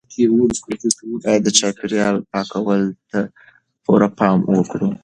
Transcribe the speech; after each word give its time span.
باید 1.23 1.41
د 1.43 1.49
چاپیریال 1.59 2.15
پاکوالي 2.31 2.89
ته 3.09 3.19
پوره 3.83 4.09
پام 4.19 4.37
وکړو. 4.55 4.89